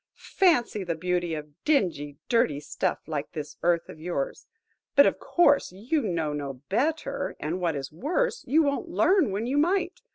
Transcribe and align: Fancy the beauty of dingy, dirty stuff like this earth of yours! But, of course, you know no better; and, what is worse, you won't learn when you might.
Fancy 0.15 0.83
the 0.83 0.95
beauty 0.95 1.35
of 1.35 1.63
dingy, 1.63 2.17
dirty 2.27 2.59
stuff 2.59 3.01
like 3.07 3.33
this 3.33 3.57
earth 3.61 3.87
of 3.87 3.99
yours! 3.99 4.47
But, 4.95 5.05
of 5.05 5.19
course, 5.19 5.71
you 5.71 6.01
know 6.01 6.33
no 6.33 6.53
better; 6.69 7.35
and, 7.39 7.61
what 7.61 7.75
is 7.75 7.91
worse, 7.91 8.43
you 8.47 8.63
won't 8.63 8.89
learn 8.89 9.29
when 9.29 9.45
you 9.45 9.59
might. 9.59 10.01